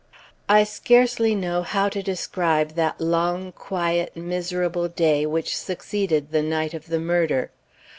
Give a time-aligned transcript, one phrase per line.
[0.49, 6.73] I scarcely know how to describe that long, quiet, miserable day which succeeded the night
[6.73, 7.51] of the murder.